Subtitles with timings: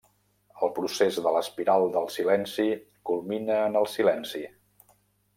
[0.67, 2.65] El procés de l'espiral del silenci
[3.11, 4.43] culmina en el silenci.